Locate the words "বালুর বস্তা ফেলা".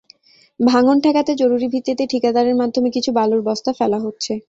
3.11-3.99